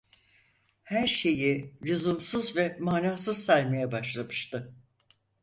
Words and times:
Her 0.83 1.07
şeyi 1.07 1.73
lüzumsuz 1.85 2.55
ve 2.57 2.77
manasız 2.79 3.45
saymaya 3.45 3.91
başlamıştı. 3.91 4.73